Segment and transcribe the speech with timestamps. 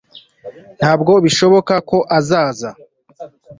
[0.79, 2.69] Ntabwo bishoboka ko azaza